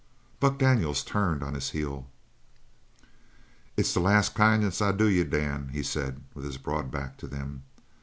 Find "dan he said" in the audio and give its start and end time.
5.25-6.23